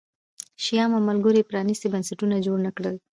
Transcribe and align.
شیام 0.63 0.91
او 0.95 1.01
ملګرو 1.09 1.37
یې 1.39 1.47
پرانیستي 1.51 1.87
بنسټونه 1.93 2.35
جوړ 2.45 2.57
نه 2.65 2.71
کړل 2.77 2.95